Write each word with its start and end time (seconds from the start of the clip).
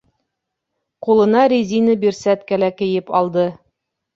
Ҡулына 1.09 1.43
резина 1.53 1.99
бирсәткә 2.07 2.61
лә 2.63 2.73
кейеп 2.81 3.13
алды. 3.21 3.45